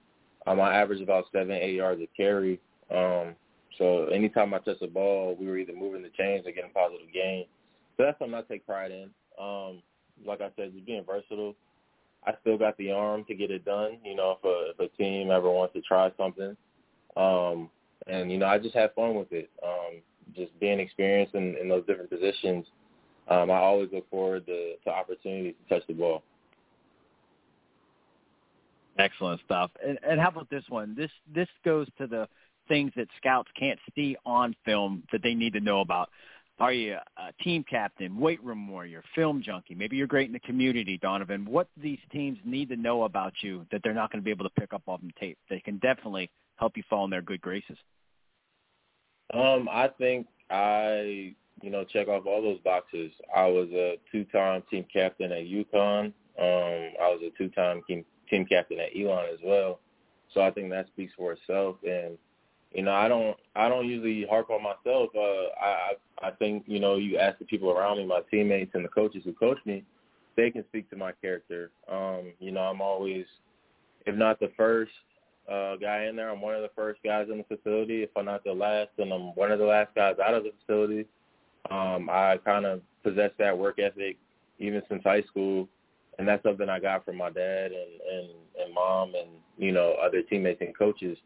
Um, 0.46 0.60
I 0.60 0.74
averaged 0.74 1.02
about 1.02 1.24
seven, 1.32 1.52
eight 1.52 1.74
yards 1.74 2.00
a 2.00 2.06
carry. 2.16 2.60
Um, 2.94 3.34
so 3.78 4.06
anytime 4.06 4.54
I 4.54 4.58
touch 4.58 4.78
the 4.80 4.86
ball, 4.86 5.36
we 5.38 5.46
were 5.46 5.58
either 5.58 5.74
moving 5.74 6.02
the 6.02 6.10
chains 6.10 6.46
or 6.46 6.52
getting 6.52 6.70
positive 6.70 7.12
gain. 7.12 7.46
So 7.96 8.04
that's 8.04 8.18
something 8.18 8.34
I 8.34 8.42
take 8.42 8.66
pride 8.66 8.90
in. 8.90 9.10
Um, 9.40 9.82
like 10.24 10.40
I 10.40 10.50
said, 10.56 10.72
just 10.72 10.86
being 10.86 11.04
versatile. 11.04 11.54
I 12.26 12.32
still 12.40 12.56
got 12.56 12.76
the 12.78 12.90
arm 12.90 13.24
to 13.24 13.34
get 13.34 13.50
it 13.50 13.64
done. 13.64 13.98
You 14.04 14.16
know, 14.16 14.38
if 14.38 14.44
a, 14.44 14.70
if 14.70 14.92
a 14.92 14.96
team 14.96 15.30
ever 15.30 15.50
wants 15.50 15.74
to 15.74 15.82
try 15.82 16.10
something, 16.16 16.56
um, 17.16 17.70
and 18.06 18.30
you 18.30 18.38
know, 18.38 18.46
I 18.46 18.58
just 18.58 18.74
have 18.74 18.94
fun 18.94 19.14
with 19.14 19.32
it. 19.32 19.50
Um, 19.62 20.00
just 20.34 20.58
being 20.58 20.80
experienced 20.80 21.34
in, 21.34 21.56
in 21.60 21.68
those 21.68 21.84
different 21.86 22.10
positions, 22.10 22.66
um, 23.28 23.50
I 23.50 23.56
always 23.56 23.90
look 23.92 24.08
forward 24.10 24.46
to, 24.46 24.76
to 24.84 24.90
opportunities 24.90 25.54
to 25.62 25.74
touch 25.74 25.86
the 25.86 25.94
ball. 25.94 26.22
Excellent 28.98 29.40
stuff. 29.44 29.70
And, 29.84 29.98
and 30.08 30.20
how 30.20 30.28
about 30.28 30.48
this 30.50 30.64
one? 30.68 30.94
This 30.96 31.10
this 31.34 31.48
goes 31.64 31.88
to 31.98 32.06
the 32.06 32.28
things 32.68 32.92
that 32.96 33.08
scouts 33.16 33.48
can't 33.58 33.78
see 33.94 34.16
on 34.24 34.54
film 34.64 35.02
that 35.12 35.22
they 35.22 35.34
need 35.34 35.52
to 35.54 35.60
know 35.60 35.80
about. 35.80 36.10
Are 36.60 36.72
you 36.72 36.96
a 37.16 37.42
team 37.42 37.64
captain, 37.68 38.16
weight 38.18 38.42
room 38.44 38.68
warrior, 38.68 39.02
film 39.14 39.42
junkie? 39.42 39.74
Maybe 39.74 39.96
you're 39.96 40.06
great 40.06 40.28
in 40.28 40.32
the 40.32 40.40
community, 40.40 40.98
Donovan. 40.98 41.44
What 41.44 41.68
these 41.76 41.98
teams 42.12 42.38
need 42.44 42.68
to 42.68 42.76
know 42.76 43.04
about 43.04 43.32
you 43.40 43.66
that 43.72 43.80
they're 43.82 43.92
not 43.92 44.12
going 44.12 44.22
to 44.22 44.24
be 44.24 44.30
able 44.30 44.44
to 44.44 44.60
pick 44.60 44.72
up 44.72 44.82
off 44.86 45.00
the 45.00 45.10
tape? 45.18 45.36
They 45.50 45.58
can 45.58 45.78
definitely 45.78 46.30
help 46.56 46.76
you 46.76 46.84
fall 46.88 47.04
in 47.04 47.10
their 47.10 47.22
good 47.22 47.40
graces. 47.40 47.76
Um, 49.32 49.68
I 49.70 49.88
think 49.98 50.28
I, 50.48 51.34
you 51.60 51.70
know, 51.70 51.82
check 51.82 52.06
off 52.06 52.24
all 52.26 52.40
those 52.40 52.60
boxes. 52.60 53.10
I 53.34 53.46
was 53.46 53.68
a 53.72 53.98
two-time 54.12 54.62
team 54.70 54.84
captain 54.92 55.32
at 55.32 55.44
UConn. 55.44 56.06
Um, 56.06 56.92
I 57.00 57.08
was 57.10 57.20
a 57.26 57.36
two-time 57.36 57.82
team 57.88 58.04
team 58.30 58.46
captain 58.46 58.78
at 58.78 58.90
Elon 58.96 59.26
as 59.32 59.40
well. 59.44 59.80
So 60.32 60.40
I 60.40 60.50
think 60.50 60.70
that 60.70 60.86
speaks 60.88 61.12
for 61.16 61.32
itself. 61.32 61.76
And 61.84 62.16
you 62.74 62.82
know, 62.82 62.92
I 62.92 63.08
don't 63.08 63.36
I 63.54 63.68
don't 63.68 63.86
usually 63.88 64.26
harp 64.28 64.50
on 64.50 64.62
myself. 64.62 65.10
Uh, 65.16 65.64
I 65.64 65.92
I 66.22 66.30
think 66.32 66.64
you 66.66 66.80
know, 66.80 66.96
you 66.96 67.18
ask 67.18 67.38
the 67.38 67.44
people 67.44 67.70
around 67.70 67.98
me, 67.98 68.06
my 68.06 68.20
teammates 68.30 68.72
and 68.74 68.84
the 68.84 68.88
coaches 68.88 69.22
who 69.24 69.32
coach 69.32 69.58
me, 69.64 69.84
they 70.36 70.50
can 70.50 70.64
speak 70.68 70.90
to 70.90 70.96
my 70.96 71.12
character. 71.12 71.70
Um, 71.90 72.32
you 72.40 72.50
know, 72.50 72.60
I'm 72.60 72.80
always, 72.80 73.24
if 74.06 74.14
not 74.14 74.40
the 74.40 74.50
first 74.56 74.92
uh, 75.50 75.76
guy 75.76 76.06
in 76.06 76.16
there, 76.16 76.30
I'm 76.30 76.40
one 76.40 76.54
of 76.54 76.62
the 76.62 76.70
first 76.74 77.00
guys 77.04 77.28
in 77.30 77.38
the 77.38 77.56
facility. 77.56 78.02
If 78.02 78.10
I'm 78.16 78.26
not 78.26 78.44
the 78.44 78.52
last, 78.52 78.90
then 78.98 79.12
I'm 79.12 79.34
one 79.34 79.52
of 79.52 79.58
the 79.58 79.66
last 79.66 79.94
guys 79.94 80.16
out 80.24 80.34
of 80.34 80.44
the 80.44 80.52
facility. 80.60 81.06
Um, 81.70 82.10
I 82.10 82.38
kind 82.44 82.66
of 82.66 82.82
possess 83.02 83.30
that 83.38 83.56
work 83.56 83.78
ethic 83.78 84.18
even 84.58 84.82
since 84.88 85.02
high 85.02 85.22
school 85.22 85.68
and 86.18 86.26
that's 86.26 86.42
something 86.42 86.68
I 86.68 86.80
got 86.80 87.04
from 87.04 87.16
my 87.16 87.30
dad 87.30 87.72
and 87.72 88.00
and 88.12 88.28
and 88.62 88.74
mom 88.74 89.14
and 89.14 89.28
you 89.58 89.72
know 89.72 89.96
other 90.04 90.22
teammates 90.22 90.60
and 90.60 90.76
coaches. 90.76 91.18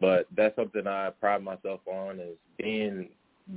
But 0.00 0.26
that's 0.36 0.56
something 0.56 0.86
I 0.86 1.10
pride 1.20 1.42
myself 1.42 1.80
on 1.86 2.20
is 2.20 2.36
being 2.58 3.08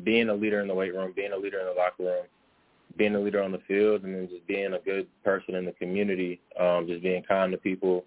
being 0.04 0.30
a 0.30 0.34
leader 0.34 0.60
in 0.60 0.68
the 0.68 0.74
weight 0.74 0.94
room, 0.94 1.14
being 1.16 1.34
a 1.34 1.38
leader 1.38 1.60
in 1.60 1.66
the 1.68 1.74
locker 1.74 2.04
room, 2.04 2.26
being 2.98 3.16
a 3.16 3.20
leader 3.20 3.42
on 3.42 3.52
the 3.52 3.62
field, 3.68 4.04
and 4.04 4.16
then 4.16 4.28
just 4.28 4.46
being 4.48 4.74
a 4.74 4.80
good 4.80 5.08
person 5.24 5.56
in 5.56 5.66
the 5.66 5.72
community. 5.74 6.42
Um, 6.60 6.88
just 6.88 7.04
being 7.04 7.24
kind 7.24 7.52
to 7.52 7.58
people, 7.58 8.06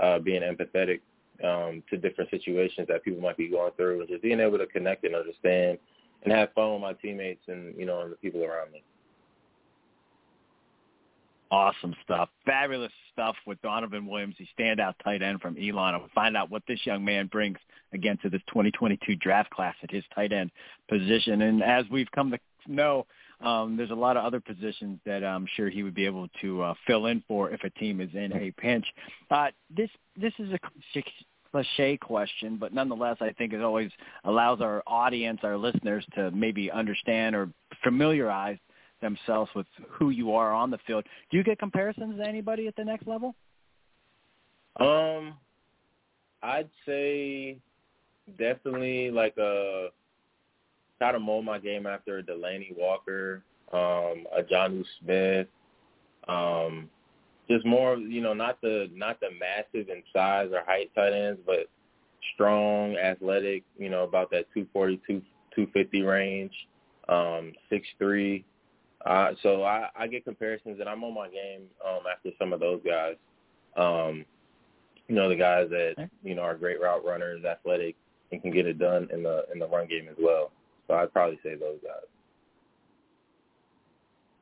uh, 0.00 0.18
being 0.18 0.42
empathetic 0.42 1.00
um, 1.44 1.82
to 1.90 1.96
different 1.96 2.30
situations 2.30 2.88
that 2.88 3.04
people 3.04 3.20
might 3.20 3.36
be 3.36 3.48
going 3.48 3.72
through, 3.76 4.00
and 4.00 4.08
just 4.08 4.22
being 4.22 4.40
able 4.40 4.58
to 4.58 4.66
connect 4.66 5.04
and 5.04 5.14
understand 5.14 5.78
and 6.22 6.32
have 6.32 6.52
fun 6.54 6.72
with 6.72 6.82
my 6.82 6.92
teammates 6.94 7.42
and 7.48 7.76
you 7.78 7.86
know 7.86 8.00
and 8.02 8.12
the 8.12 8.16
people 8.16 8.44
around 8.44 8.72
me. 8.72 8.82
Awesome 11.50 11.94
stuff. 12.02 12.28
Fabulous 12.44 12.92
stuff 13.12 13.36
with 13.46 13.60
Donovan 13.62 14.06
Williams, 14.06 14.34
the 14.38 14.46
standout 14.58 14.94
tight 15.04 15.22
end 15.22 15.40
from 15.40 15.56
Elon. 15.56 15.94
We'll 15.98 16.08
find 16.14 16.36
out 16.36 16.50
what 16.50 16.62
this 16.66 16.80
young 16.84 17.04
man 17.04 17.28
brings 17.28 17.58
again 17.92 18.18
to 18.22 18.30
this 18.30 18.42
2022 18.48 19.14
draft 19.16 19.50
class 19.50 19.74
at 19.82 19.90
his 19.90 20.02
tight 20.14 20.32
end 20.32 20.50
position. 20.88 21.42
And 21.42 21.62
as 21.62 21.84
we've 21.90 22.10
come 22.12 22.32
to 22.32 22.38
know, 22.66 23.06
um, 23.40 23.76
there's 23.76 23.90
a 23.90 23.94
lot 23.94 24.16
of 24.16 24.24
other 24.24 24.40
positions 24.40 24.98
that 25.06 25.22
I'm 25.22 25.46
sure 25.56 25.68
he 25.68 25.82
would 25.82 25.94
be 25.94 26.06
able 26.06 26.28
to 26.40 26.62
uh, 26.62 26.74
fill 26.86 27.06
in 27.06 27.22
for 27.28 27.50
if 27.50 27.62
a 27.64 27.70
team 27.70 28.00
is 28.00 28.10
in 28.14 28.32
a 28.32 28.50
pinch. 28.52 28.86
Uh, 29.30 29.48
this 29.74 29.90
this 30.20 30.32
is 30.38 30.52
a 30.52 30.58
cliche 31.52 31.96
question, 31.96 32.56
but 32.56 32.72
nonetheless, 32.72 33.18
I 33.20 33.32
think 33.32 33.52
it 33.52 33.62
always 33.62 33.90
allows 34.24 34.60
our 34.60 34.82
audience, 34.86 35.40
our 35.42 35.56
listeners, 35.56 36.04
to 36.14 36.30
maybe 36.30 36.70
understand 36.70 37.36
or 37.36 37.50
familiarize 37.82 38.58
themselves 39.00 39.50
with 39.54 39.66
who 39.88 40.10
you 40.10 40.32
are 40.32 40.52
on 40.52 40.70
the 40.70 40.78
field. 40.86 41.04
Do 41.30 41.36
you 41.36 41.44
get 41.44 41.58
comparisons 41.58 42.18
to 42.18 42.26
anybody 42.26 42.66
at 42.66 42.76
the 42.76 42.84
next 42.84 43.06
level? 43.06 43.34
Um, 44.78 45.34
I'd 46.42 46.68
say 46.84 47.58
definitely 48.38 49.10
like 49.10 49.36
a 49.38 49.88
try 50.98 51.12
to 51.12 51.18
mold 51.18 51.44
my 51.44 51.58
game 51.58 51.86
after 51.86 52.18
a 52.18 52.22
Delanie 52.22 52.76
Walker, 52.76 53.42
um, 53.72 54.26
a 54.36 54.42
Jonnu 54.42 54.84
Smith, 55.00 55.48
um, 56.28 56.88
just 57.48 57.64
more, 57.64 57.96
you 57.96 58.20
know, 58.20 58.34
not 58.34 58.60
the 58.60 58.90
not 58.92 59.20
the 59.20 59.28
massive 59.38 59.88
in 59.88 60.02
size 60.12 60.50
or 60.52 60.62
height 60.66 60.90
tight 60.94 61.12
ends, 61.12 61.40
but 61.46 61.68
strong, 62.34 62.96
athletic, 62.96 63.62
you 63.78 63.88
know, 63.88 64.02
about 64.02 64.30
that 64.30 64.46
240, 64.52 64.96
250 65.54 66.02
range, 66.02 66.52
um, 67.08 67.52
six 67.70 67.86
three, 67.98 68.44
uh, 69.06 69.30
so 69.42 69.62
I, 69.62 69.88
I 69.96 70.06
get 70.08 70.24
comparisons, 70.24 70.80
and 70.80 70.88
I'm 70.88 71.04
on 71.04 71.14
my 71.14 71.28
game 71.28 71.62
um, 71.86 72.00
after 72.12 72.30
some 72.38 72.52
of 72.52 72.60
those 72.60 72.80
guys. 72.84 73.14
Um, 73.76 74.24
you 75.08 75.14
know, 75.14 75.28
the 75.28 75.36
guys 75.36 75.68
that 75.70 76.10
you 76.24 76.34
know 76.34 76.42
are 76.42 76.56
great 76.56 76.80
route 76.80 77.04
runners, 77.04 77.44
athletic, 77.44 77.94
and 78.32 78.42
can 78.42 78.50
get 78.50 78.66
it 78.66 78.78
done 78.78 79.08
in 79.12 79.22
the 79.22 79.44
in 79.52 79.60
the 79.60 79.68
run 79.68 79.86
game 79.86 80.08
as 80.10 80.16
well. 80.20 80.50
So 80.88 80.94
I'd 80.94 81.12
probably 81.12 81.38
say 81.42 81.54
those 81.54 81.78
guys. 81.84 82.02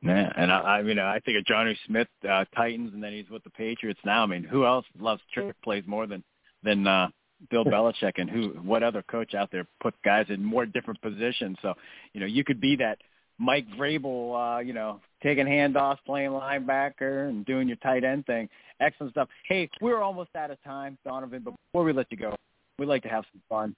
Yeah, 0.01 0.31
and 0.35 0.51
I, 0.51 0.59
I 0.59 0.81
mean, 0.83 0.99
I 0.99 1.19
think 1.19 1.37
of 1.39 1.45
Jonnu 1.45 1.75
Smith, 1.87 2.07
uh, 2.29 2.45
Titans, 2.55 2.93
and 2.93 3.03
then 3.03 3.11
he's 3.11 3.29
with 3.29 3.43
the 3.43 3.49
Patriots 3.51 3.99
now. 4.05 4.23
I 4.23 4.25
mean, 4.27 4.43
who 4.43 4.65
else 4.65 4.85
loves 4.99 5.21
trick 5.33 5.55
plays 5.63 5.83
more 5.87 6.07
than 6.07 6.23
than 6.63 6.87
uh, 6.87 7.09
Bill 7.51 7.65
Belichick? 7.65 8.13
And 8.17 8.29
who, 8.29 8.49
what 8.63 8.83
other 8.83 9.03
coach 9.03 9.33
out 9.35 9.51
there 9.51 9.67
put 9.79 9.93
guys 10.03 10.25
in 10.29 10.43
more 10.43 10.65
different 10.65 11.01
positions? 11.01 11.57
So, 11.61 11.73
you 12.13 12.19
know, 12.19 12.27
you 12.27 12.43
could 12.43 12.61
be 12.61 12.75
that 12.77 12.99
Mike 13.37 13.67
Vrabel, 13.77 14.57
uh, 14.57 14.59
you 14.59 14.73
know, 14.73 15.01
taking 15.21 15.45
handoffs, 15.45 15.97
playing 16.05 16.31
linebacker, 16.31 17.27
and 17.29 17.45
doing 17.45 17.67
your 17.67 17.77
tight 17.77 18.03
end 18.03 18.25
thing. 18.25 18.47
Excellent 18.79 19.13
stuff. 19.13 19.27
Hey, 19.47 19.69
we're 19.81 20.01
almost 20.01 20.29
out 20.35 20.51
of 20.51 20.61
time, 20.63 20.97
Donovan. 21.05 21.41
But 21.43 21.53
before 21.71 21.83
we 21.83 21.93
let 21.93 22.07
you 22.11 22.17
go, 22.17 22.35
we'd 22.77 22.87
like 22.87 23.03
to 23.03 23.09
have 23.09 23.25
some 23.31 23.41
fun. 23.49 23.75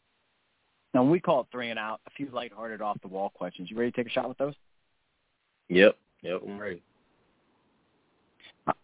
Now 0.94 1.04
we 1.04 1.20
call 1.20 1.42
it 1.42 1.48
three 1.52 1.70
and 1.70 1.80
out. 1.80 2.00
A 2.08 2.12
few 2.12 2.30
lighthearted, 2.32 2.82
off 2.82 2.98
the 3.02 3.08
wall 3.08 3.30
questions. 3.30 3.70
You 3.70 3.78
ready 3.78 3.92
to 3.92 3.98
take 3.98 4.08
a 4.08 4.10
shot 4.10 4.28
with 4.28 4.38
those? 4.38 4.54
Yep. 5.70 5.98
Yep. 6.22 6.42
I'm 6.48 6.58
ready. 6.58 6.82
All 8.68 8.76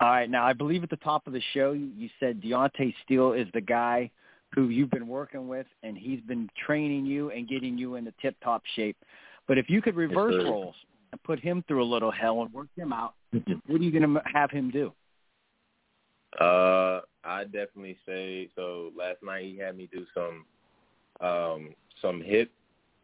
right. 0.00 0.30
Now 0.30 0.44
I 0.46 0.52
believe 0.52 0.82
at 0.82 0.90
the 0.90 0.96
top 0.96 1.26
of 1.26 1.32
the 1.32 1.42
show 1.52 1.72
you 1.72 2.08
said 2.18 2.40
Deontay 2.40 2.94
Steele 3.04 3.32
is 3.32 3.46
the 3.52 3.60
guy 3.60 4.10
who 4.54 4.68
you've 4.68 4.90
been 4.90 5.06
working 5.06 5.46
with, 5.46 5.66
and 5.82 5.96
he's 5.96 6.20
been 6.22 6.48
training 6.66 7.06
you 7.06 7.30
and 7.30 7.48
getting 7.48 7.78
you 7.78 7.94
into 7.94 8.12
tip-top 8.20 8.62
shape. 8.74 8.96
But 9.48 9.58
if 9.58 9.68
you 9.68 9.82
could 9.82 9.96
reverse 9.96 10.34
yes, 10.36 10.44
roles 10.44 10.74
and 11.12 11.22
put 11.22 11.40
him 11.40 11.64
through 11.66 11.82
a 11.82 11.84
little 11.84 12.10
hell 12.10 12.42
and 12.42 12.52
work 12.52 12.68
him 12.76 12.92
out, 12.92 13.14
mm-hmm. 13.34 13.54
what 13.66 13.80
are 13.80 13.84
you 13.84 13.90
going 13.90 14.14
to 14.14 14.22
have 14.32 14.50
him 14.50 14.70
do? 14.70 14.92
Uh, 16.38 17.00
I 17.24 17.44
definitely 17.44 17.98
say 18.06 18.48
so. 18.54 18.92
Last 18.96 19.22
night 19.22 19.44
he 19.44 19.58
had 19.58 19.76
me 19.76 19.88
do 19.92 20.06
some 20.14 20.44
um 21.20 21.74
some 22.00 22.22
hip 22.22 22.50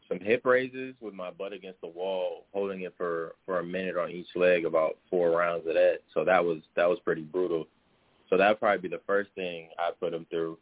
some 0.08 0.20
hip 0.20 0.42
raises 0.44 0.94
with 1.00 1.12
my 1.12 1.30
butt 1.30 1.52
against 1.52 1.80
the 1.80 1.88
wall, 1.88 2.44
holding 2.52 2.82
it 2.82 2.94
for 2.96 3.34
for 3.44 3.58
a 3.58 3.64
minute 3.64 3.96
on 3.96 4.10
each 4.10 4.28
leg, 4.36 4.64
about 4.64 4.96
four 5.10 5.30
rounds 5.30 5.66
of 5.66 5.74
that. 5.74 5.98
So 6.14 6.24
that 6.24 6.44
was 6.44 6.58
that 6.76 6.88
was 6.88 6.98
pretty 7.04 7.22
brutal. 7.22 7.66
So 8.30 8.36
that'd 8.36 8.60
probably 8.60 8.88
be 8.88 8.94
the 8.94 9.02
first 9.06 9.30
thing 9.34 9.68
I 9.78 9.90
put 9.98 10.14
him 10.14 10.26
through. 10.30 10.58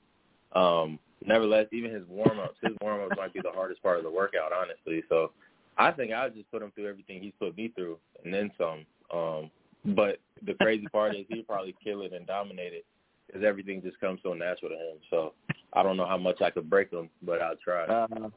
Um, 0.55 0.99
nevertheless, 1.25 1.67
even 1.73 1.91
his 1.91 2.07
warm 2.09 2.39
ups, 2.39 2.57
his 2.63 2.73
warm 2.81 3.03
ups 3.03 3.17
might 3.17 3.33
be 3.33 3.41
the 3.43 3.51
hardest 3.51 3.83
part 3.83 3.99
of 3.99 4.05
the 4.05 4.11
workout, 4.11 4.53
honestly. 4.53 5.03
So 5.09 5.33
I 5.77 5.91
think 5.91 6.13
I 6.13 6.25
would 6.25 6.35
just 6.35 6.51
put 6.51 6.63
him 6.63 6.73
through 6.75 6.89
everything 6.89 7.23
he's 7.23 7.33
put 7.39 7.57
me 7.57 7.73
through 7.75 7.99
and 8.25 8.33
then 8.33 8.51
some. 8.59 8.87
Um, 9.13 9.51
but 9.95 10.19
the 10.47 10.55
crazy 10.61 10.87
part 10.87 11.15
is 11.15 11.27
he'd 11.29 11.47
probably 11.47 11.75
kill 11.83 12.03
it 12.03 12.13
and 12.13 12.27
dominate 12.27 12.73
it 12.73 12.85
because 13.27 13.43
everything 13.45 13.83
just 13.83 13.99
comes 14.01 14.21
so 14.23 14.35
natural 14.35 14.71
to 14.71 14.77
him. 14.77 14.99
So 15.11 15.35
I 15.73 15.83
don't 15.83 15.97
know 15.97 16.07
how 16.07 16.19
much 16.19 16.41
I 16.43 16.51
could 16.51 16.71
break 16.71 16.91
him, 16.91 17.09
but 17.23 17.41
I'll 17.43 17.57
try. 17.57 17.85
Uh, 17.85 18.29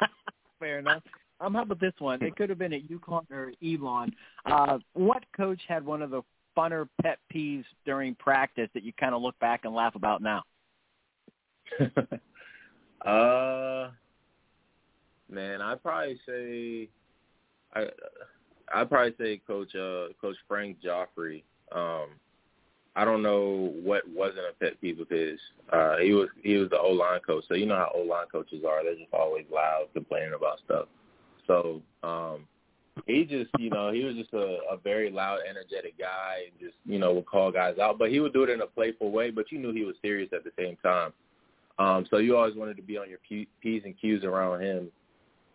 fair 0.60 0.78
enough. 0.78 1.02
Um, 1.40 1.54
how 1.54 1.62
about 1.62 1.80
this 1.80 1.94
one? 1.98 2.22
It 2.22 2.36
could 2.36 2.48
have 2.48 2.58
been 2.58 2.72
at 2.72 2.88
UConn 2.88 3.28
or 3.30 3.52
Elon. 3.62 4.14
Uh, 4.46 4.78
what 4.92 5.24
coach 5.36 5.60
had 5.66 5.84
one 5.84 6.00
of 6.00 6.10
the 6.10 6.22
funner 6.56 6.88
pet 7.02 7.18
peeves 7.34 7.64
during 7.84 8.14
practice 8.14 8.68
that 8.74 8.84
you 8.84 8.92
kind 8.92 9.14
of 9.14 9.22
look 9.22 9.38
back 9.40 9.64
and 9.64 9.74
laugh 9.74 9.96
about 9.96 10.22
now? 10.22 10.44
uh, 13.04 13.90
Man, 15.30 15.60
I'd 15.62 15.82
probably 15.82 16.18
say 16.26 16.88
I 17.74 17.86
I'd 18.74 18.88
probably 18.88 19.14
say 19.18 19.40
Coach 19.46 19.74
uh 19.74 20.12
Coach 20.20 20.36
Frank 20.48 20.78
Giufre. 20.82 21.42
Um 21.72 22.08
I 22.96 23.04
don't 23.04 23.22
know 23.22 23.72
what 23.82 24.08
wasn't 24.08 24.46
a 24.50 24.54
pet 24.60 24.80
peeve 24.80 25.00
of 25.00 25.08
his. 25.08 25.38
Uh, 25.72 25.96
he 25.98 26.12
was 26.12 26.28
he 26.42 26.54
was 26.56 26.70
the 26.70 26.78
O 26.78 26.90
line 26.90 27.20
coach, 27.26 27.44
so 27.48 27.54
you 27.54 27.66
know 27.66 27.74
how 27.74 27.90
O 27.92 28.02
line 28.02 28.26
coaches 28.30 28.62
are. 28.68 28.84
They're 28.84 28.94
just 28.94 29.12
always 29.12 29.46
loud, 29.52 29.86
complaining 29.94 30.34
about 30.34 30.60
stuff. 30.64 30.86
So 31.48 31.82
um, 32.04 32.46
he 33.06 33.24
just, 33.24 33.50
you 33.58 33.70
know, 33.70 33.92
he 33.92 34.04
was 34.04 34.14
just 34.14 34.32
a, 34.32 34.58
a 34.70 34.76
very 34.82 35.10
loud, 35.10 35.40
energetic 35.48 35.98
guy, 35.98 36.44
and 36.46 36.60
just, 36.60 36.76
you 36.86 36.98
know, 36.98 37.12
would 37.12 37.26
call 37.26 37.50
guys 37.50 37.78
out. 37.78 37.98
But 37.98 38.10
he 38.10 38.20
would 38.20 38.32
do 38.32 38.44
it 38.44 38.50
in 38.50 38.60
a 38.60 38.66
playful 38.66 39.10
way. 39.10 39.30
But 39.30 39.50
you 39.50 39.58
knew 39.58 39.72
he 39.72 39.84
was 39.84 39.96
serious 40.00 40.30
at 40.32 40.44
the 40.44 40.52
same 40.56 40.76
time. 40.76 41.12
Um, 41.78 42.06
so 42.08 42.18
you 42.18 42.36
always 42.36 42.54
wanted 42.54 42.76
to 42.76 42.82
be 42.82 42.96
on 42.96 43.10
your 43.10 43.18
p's 43.28 43.82
and 43.84 43.98
q's 44.00 44.22
around 44.22 44.62
him. 44.62 44.88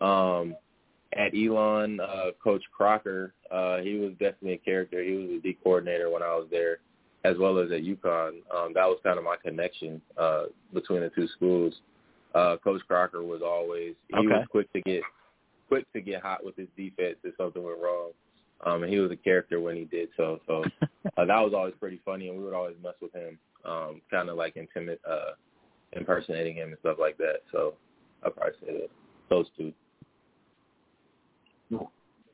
Um, 0.01 0.55
at 1.17 1.33
Elon, 1.35 1.99
uh, 1.99 2.31
Coach 2.43 2.63
Crocker, 2.75 3.33
uh, 3.51 3.77
he 3.79 3.95
was 3.95 4.11
definitely 4.11 4.53
a 4.53 4.57
character. 4.57 5.03
He 5.03 5.13
was 5.13 5.29
a 5.39 5.41
D 5.41 5.57
coordinator 5.63 6.09
when 6.09 6.21
I 6.21 6.35
was 6.35 6.47
there 6.51 6.79
as 7.25 7.37
well 7.37 7.57
as 7.59 7.71
at 7.71 7.81
UConn. 7.81 8.41
Um, 8.55 8.73
that 8.73 8.85
was 8.85 8.99
kind 9.03 9.17
of 9.17 9.23
my 9.23 9.35
connection 9.43 10.01
uh, 10.17 10.43
between 10.73 11.01
the 11.01 11.09
two 11.09 11.27
schools. 11.35 11.73
Uh, 12.33 12.57
Coach 12.63 12.81
Crocker 12.87 13.23
was 13.23 13.41
always 13.43 13.95
he 14.07 14.15
okay. 14.17 14.27
was 14.27 14.47
quick 14.51 14.71
to 14.73 14.81
get 14.81 15.01
quick 15.67 15.91
to 15.93 16.01
get 16.01 16.21
hot 16.21 16.45
with 16.45 16.55
his 16.55 16.67
defense 16.77 17.17
if 17.23 17.35
something 17.37 17.63
went 17.63 17.79
wrong. 17.81 18.11
Um, 18.65 18.83
and 18.83 18.91
he 18.91 18.99
was 18.99 19.11
a 19.11 19.15
character 19.15 19.59
when 19.59 19.75
he 19.75 19.85
did 19.85 20.09
so. 20.17 20.39
So 20.45 20.63
uh, 20.81 21.25
that 21.25 21.39
was 21.39 21.53
always 21.55 21.73
pretty 21.79 22.01
funny, 22.05 22.27
and 22.29 22.37
we 22.37 22.43
would 22.43 22.53
always 22.53 22.75
mess 22.83 22.95
with 23.01 23.13
him, 23.13 23.39
um, 23.65 24.01
kind 24.11 24.29
of 24.29 24.35
like 24.35 24.57
intimate, 24.57 24.99
uh, 25.09 25.31
impersonating 25.93 26.55
him 26.55 26.69
and 26.69 26.77
stuff 26.79 26.97
like 26.99 27.17
that. 27.17 27.41
So 27.51 27.75
I'd 28.23 28.35
probably 28.35 28.53
say 28.61 28.73
that 28.73 28.89
those 29.29 29.47
two. 29.57 29.73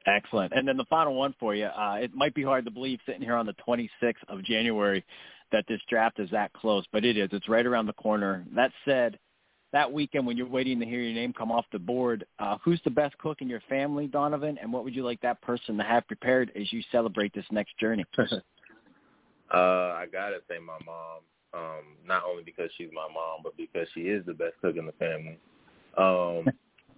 Excellent. 0.08 0.54
And 0.54 0.68
then 0.68 0.78
the 0.78 0.86
final 0.86 1.16
one 1.16 1.34
for 1.40 1.56
you. 1.56 1.66
Uh, 1.66 1.98
it 2.02 2.14
might 2.14 2.36
be 2.36 2.44
hard 2.44 2.66
to 2.66 2.72
believe 2.72 3.00
sitting 3.06 3.22
here 3.22 3.36
on 3.36 3.46
the 3.46 3.56
26th 3.68 4.14
of 4.28 4.44
January 4.44 5.04
that 5.52 5.66
this 5.68 5.80
draft 5.90 6.20
is 6.20 6.30
that 6.32 6.54
close, 6.54 6.86
but 6.92 7.04
it 7.04 7.18
is. 7.18 7.30
It's 7.32 7.50
right 7.50 7.66
around 7.66 7.88
the 7.88 7.94
corner. 7.94 8.46
That 8.56 8.72
said, 8.84 9.18
that 9.74 9.92
weekend 9.92 10.26
when 10.26 10.38
you're 10.38 10.48
waiting 10.48 10.80
to 10.80 10.86
hear 10.86 11.02
your 11.02 11.14
name 11.14 11.34
come 11.34 11.52
off 11.52 11.66
the 11.72 11.80
board, 11.80 12.26
uh, 12.40 12.58
who's 12.64 12.80
the 12.86 12.92
best 12.92 13.18
cook 13.18 13.42
in 13.42 13.50
your 13.50 13.62
family, 13.68 14.08
Donovan, 14.08 14.58
and 14.62 14.72
what 14.72 14.84
would 14.84 14.96
you 14.96 15.04
like 15.04 15.20
that 15.22 15.42
person 15.42 15.78
to 15.78 15.84
have 15.84 16.08
prepared 16.08 16.52
as 16.56 16.72
you 16.72 16.82
celebrate 16.92 17.34
this 17.34 17.46
next 17.52 17.78
journey? 17.78 18.06
uh, 18.18 18.38
I 19.54 20.06
gotta 20.12 20.38
say 20.50 20.60
my 20.60 20.78
mom. 20.86 21.22
Um, 21.54 21.84
not 22.06 22.24
only 22.26 22.44
because 22.44 22.70
she's 22.78 22.90
my 22.94 23.08
mom, 23.14 23.42
but 23.44 23.56
because 23.56 23.88
she 23.94 24.02
is 24.02 24.26
the 24.26 24.34
best 24.34 24.54
cook 24.62 24.76
in 24.78 24.86
the 24.86 24.92
family. 24.94 25.38
Um, 25.98 26.54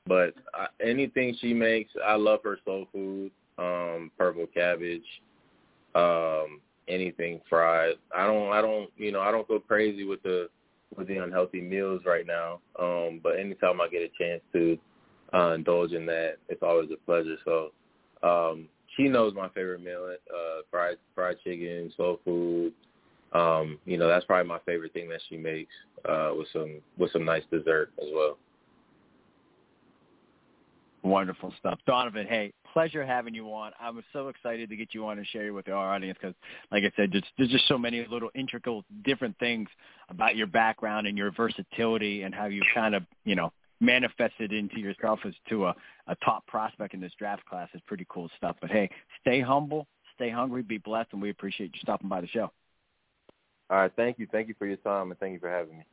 But 0.07 0.33
uh, 0.57 0.67
anything 0.85 1.35
she 1.39 1.53
makes, 1.53 1.91
I 2.05 2.15
love 2.15 2.39
her 2.43 2.57
soul 2.65 2.87
food, 2.93 3.31
um, 3.57 4.11
purple 4.17 4.47
cabbage, 4.53 5.03
um, 5.95 6.61
anything 6.87 7.41
fried. 7.49 7.95
I 8.15 8.25
don't, 8.25 8.51
I 8.51 8.61
don't, 8.61 8.89
you 8.97 9.11
know, 9.11 9.21
I 9.21 9.31
don't 9.31 9.47
go 9.47 9.59
crazy 9.59 10.03
with 10.03 10.23
the 10.23 10.49
with 10.95 11.07
the 11.07 11.17
unhealthy 11.17 11.59
meals 11.59 12.01
right 12.05 12.25
now. 12.25 12.59
Um, 12.79 13.19
but 13.21 13.37
anytime 13.37 13.81
I 13.81 13.89
get 13.89 14.03
a 14.03 14.09
chance 14.17 14.41
to 14.53 14.77
uh, 15.33 15.53
indulge 15.53 15.91
in 15.91 16.05
that, 16.05 16.35
it's 16.47 16.63
always 16.63 16.89
a 16.91 17.05
pleasure. 17.05 17.35
So 17.43 17.71
um, 18.23 18.69
she 18.95 19.09
knows 19.09 19.33
my 19.33 19.49
favorite 19.49 19.83
meal: 19.83 20.07
uh, 20.09 20.61
fried 20.71 20.97
fried 21.15 21.37
chicken, 21.43 21.91
soul 21.97 22.19
food. 22.23 22.73
Um, 23.33 23.77
you 23.85 23.97
know, 23.97 24.07
that's 24.07 24.25
probably 24.25 24.47
my 24.47 24.59
favorite 24.65 24.93
thing 24.93 25.09
that 25.09 25.19
she 25.27 25.35
makes 25.35 25.73
uh, 26.07 26.31
with 26.37 26.47
some 26.53 26.79
with 26.97 27.11
some 27.11 27.25
nice 27.25 27.43
dessert 27.51 27.91
as 28.01 28.07
well. 28.13 28.37
Wonderful 31.07 31.53
stuff. 31.57 31.79
Donovan, 31.87 32.27
hey, 32.27 32.51
pleasure 32.73 33.05
having 33.05 33.33
you 33.33 33.47
on. 33.53 33.71
I 33.79 33.89
was 33.91 34.03
so 34.11 34.27
excited 34.27 34.69
to 34.69 34.75
get 34.75 34.93
you 34.93 35.07
on 35.07 35.17
and 35.17 35.25
share 35.27 35.45
you 35.45 35.53
with 35.53 35.69
our 35.69 35.93
audience 35.93 36.17
because, 36.21 36.35
like 36.69 36.83
I 36.83 36.91
said, 36.97 37.13
just, 37.13 37.27
there's 37.37 37.49
just 37.49 37.65
so 37.69 37.77
many 37.77 38.05
little 38.09 38.29
intricate 38.35 38.83
different 39.03 39.39
things 39.39 39.69
about 40.09 40.35
your 40.35 40.47
background 40.47 41.07
and 41.07 41.17
your 41.17 41.31
versatility 41.31 42.23
and 42.23 42.35
how 42.35 42.47
you 42.47 42.61
kind 42.73 42.93
of, 42.93 43.03
you 43.23 43.35
know, 43.35 43.53
manifested 43.79 44.51
into 44.51 44.81
yourself 44.81 45.19
as 45.25 45.33
to 45.47 45.67
a, 45.67 45.75
a 46.07 46.15
top 46.25 46.45
prospect 46.45 46.93
in 46.93 46.99
this 46.99 47.13
draft 47.17 47.45
class 47.45 47.69
is 47.73 47.79
pretty 47.87 48.05
cool 48.09 48.29
stuff. 48.35 48.57
But 48.59 48.69
hey, 48.69 48.89
stay 49.21 49.39
humble, 49.39 49.87
stay 50.13 50.29
hungry, 50.29 50.61
be 50.61 50.77
blessed, 50.77 51.09
and 51.13 51.21
we 51.21 51.29
appreciate 51.29 51.71
you 51.73 51.79
stopping 51.81 52.09
by 52.09 52.19
the 52.19 52.27
show. 52.27 52.51
All 53.69 53.77
right. 53.77 53.91
Thank 53.95 54.19
you. 54.19 54.27
Thank 54.29 54.49
you 54.49 54.55
for 54.59 54.67
your 54.67 54.77
time, 54.77 55.11
and 55.11 55.19
thank 55.21 55.33
you 55.33 55.39
for 55.39 55.49
having 55.49 55.77
me. 55.77 55.83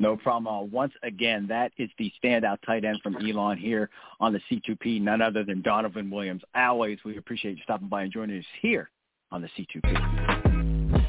No 0.00 0.16
problem. 0.16 0.52
Uh, 0.52 0.62
once 0.62 0.94
again, 1.02 1.46
that 1.48 1.72
is 1.76 1.90
the 1.98 2.10
standout 2.24 2.56
tight 2.64 2.86
end 2.86 3.00
from 3.02 3.16
Elon 3.16 3.58
here 3.58 3.90
on 4.18 4.32
the 4.32 4.40
C2P, 4.50 4.98
none 5.02 5.20
other 5.20 5.44
than 5.44 5.60
Donovan 5.60 6.10
Williams. 6.10 6.40
Always, 6.54 6.98
we 7.04 7.18
appreciate 7.18 7.58
you 7.58 7.62
stopping 7.62 7.88
by 7.88 8.04
and 8.04 8.12
joining 8.12 8.38
us 8.38 8.44
here 8.62 8.88
on 9.30 9.42
the 9.42 9.48
C2P. 9.48 11.04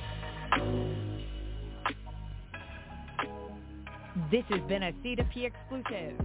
This 4.30 4.44
has 4.50 4.62
been 4.68 4.84
a 4.84 4.92
C2P 4.92 5.46
exclusive. 5.46 6.20